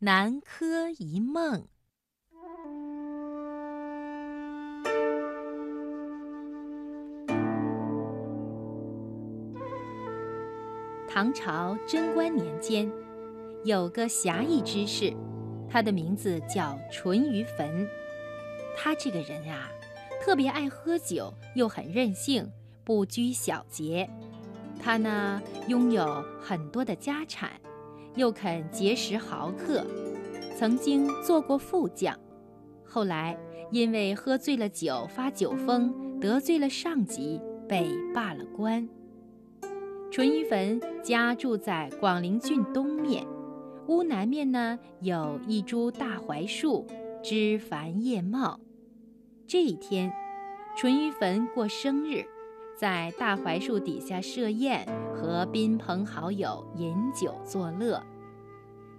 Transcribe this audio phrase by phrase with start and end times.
[0.00, 1.66] 南柯一梦。
[11.08, 12.88] 唐朝贞观年间，
[13.64, 15.12] 有个侠义之士，
[15.68, 17.84] 他的名字叫淳于棼。
[18.76, 19.68] 他这个人啊，
[20.22, 22.48] 特别爱喝酒，又很任性，
[22.84, 24.08] 不拘小节。
[24.80, 27.50] 他呢，拥有很多的家产。
[28.18, 29.86] 又肯结识豪客，
[30.56, 32.18] 曾经做过副将，
[32.84, 33.38] 后来
[33.70, 38.88] 因为喝醉了酒发酒疯，得罪了上级，被罢了官。
[40.10, 43.24] 淳于棼家住在广陵郡东面，
[43.86, 46.84] 屋南面呢有一株大槐树，
[47.22, 48.58] 枝繁叶茂。
[49.46, 50.12] 这一天，
[50.76, 52.24] 淳于棼过生日，
[52.76, 54.84] 在大槐树底下设宴。
[55.18, 58.00] 和宾朋好友饮酒作乐，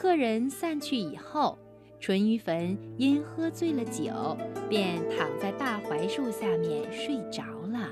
[0.00, 1.58] 客人散去以后，
[1.98, 4.34] 淳于棼因喝醉了酒，
[4.66, 7.90] 便躺在大槐树下面睡着了。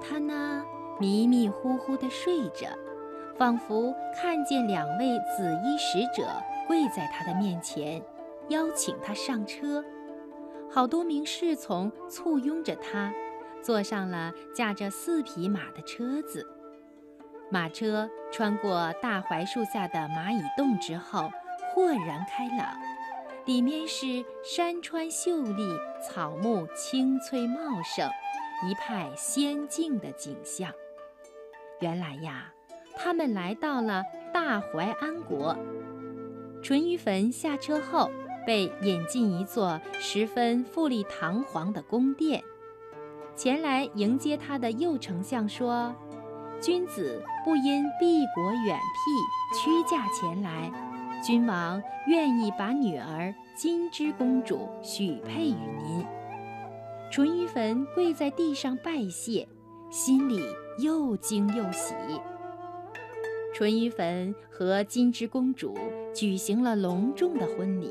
[0.00, 0.64] 他呢，
[0.98, 2.66] 迷迷糊糊地睡着，
[3.36, 6.26] 仿佛看见两位紫衣使者
[6.66, 8.02] 跪在他的面前，
[8.48, 9.84] 邀请他上车。
[10.70, 13.12] 好多名侍从簇拥着他，
[13.62, 16.46] 坐上了驾着四匹马的车子。
[17.50, 21.30] 马车穿过大槐树下的蚂蚁洞之后，
[21.74, 22.76] 豁然开朗，
[23.44, 28.08] 里面是山川秀丽，草木青翠茂盛，
[28.68, 30.72] 一派仙境的景象。
[31.80, 32.52] 原来呀，
[32.96, 35.56] 他们来到了大淮安国。
[36.62, 38.10] 淳于棼下车后。
[38.46, 42.42] 被引进一座十分富丽堂皇的宫殿，
[43.42, 45.94] 前来迎接他的右丞相说
[46.60, 50.70] ：“君子不因避国远僻屈驾前来，
[51.24, 56.04] 君王愿意把女儿金枝公主许配于您。”
[57.10, 59.48] 淳于棼跪在地上拜谢，
[59.88, 60.44] 心里
[60.78, 61.94] 又惊又喜。
[63.54, 65.74] 淳于棼和金枝公主
[66.14, 67.90] 举行了隆重的婚礼。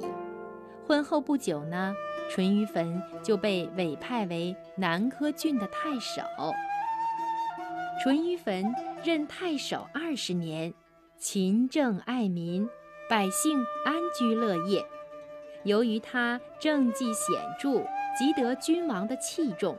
[0.90, 1.96] 婚后不久呢，
[2.32, 6.24] 淳于棼就被委派为南柯郡的太守。
[8.02, 8.66] 淳于棼
[9.04, 10.74] 任太守二十年，
[11.20, 12.68] 勤政爱民，
[13.08, 14.84] 百姓安居乐业。
[15.64, 17.86] 由于他政绩显著，
[18.18, 19.78] 极得君王的器重，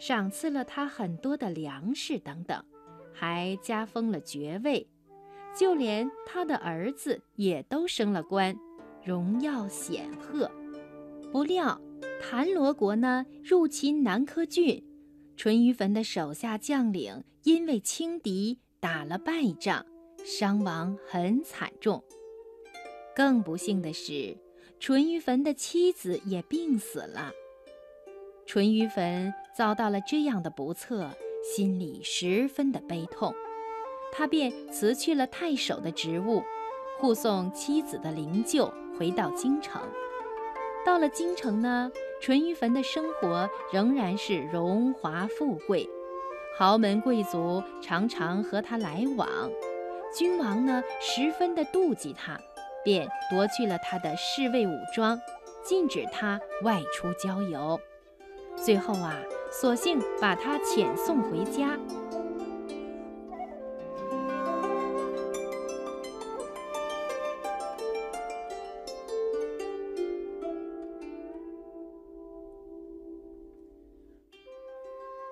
[0.00, 2.64] 赏赐了他很多的粮食等等，
[3.14, 4.88] 还加封了爵位，
[5.56, 8.58] 就连他的儿子也都升了官。
[9.04, 10.50] 荣耀显赫，
[11.32, 11.80] 不料
[12.20, 14.82] 谭罗国呢入侵南柯郡，
[15.36, 19.84] 淳于棼的手下将领因为轻敌打了败仗，
[20.24, 22.02] 伤亡很惨重。
[23.14, 24.36] 更不幸的是，
[24.78, 27.32] 淳于棼的妻子也病死了。
[28.46, 31.10] 淳于棼遭到了这样的不测，
[31.42, 33.34] 心里十分的悲痛，
[34.12, 36.42] 他便辞去了太守的职务，
[36.98, 38.72] 护送妻子的灵柩。
[38.98, 39.80] 回到京城，
[40.84, 45.88] 到了京城呢，淳于棼的生活仍然是荣华富贵，
[46.58, 49.28] 豪门贵族常常和他来往，
[50.12, 52.36] 君王呢十分的妒忌他，
[52.84, 55.16] 便夺去了他的侍卫武装，
[55.62, 57.78] 禁止他外出郊游，
[58.56, 59.16] 最后啊，
[59.52, 61.78] 索性把他遣送回家。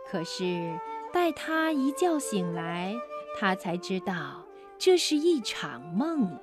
[0.09, 0.79] 可是，
[1.13, 2.95] 待他一觉醒来，
[3.39, 4.45] 他才知道
[4.79, 6.39] 这是一场梦。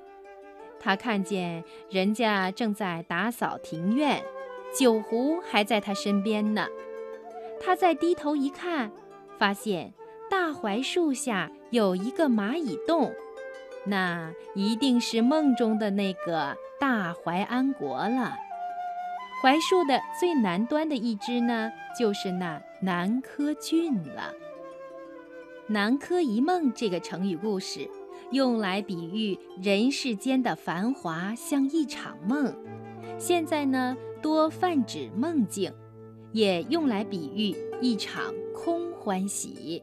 [0.78, 4.22] 他看见人家正在打扫庭院，
[4.78, 6.66] 酒壶还在他身边呢。
[7.58, 8.90] 他再低头一看，
[9.38, 9.94] 发现
[10.28, 13.10] 大槐树下有一个蚂蚁洞，
[13.86, 18.36] 那一定是梦中的那个大槐安国了。
[19.42, 24.30] 槐树的最南端的一枝呢，就是那南柯郡了。
[25.66, 27.88] 南柯一梦这个成语故事，
[28.30, 32.54] 用来比喻人世间的繁华像一场梦，
[33.18, 35.72] 现在呢多泛指梦境，
[36.32, 39.82] 也用来比喻一场空欢喜。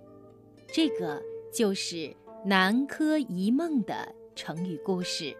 [0.71, 1.19] 这个
[1.51, 2.15] 就是
[2.45, 5.35] 南柯一梦的成语故事。